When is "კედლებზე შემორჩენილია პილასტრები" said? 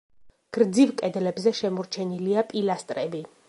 1.01-3.23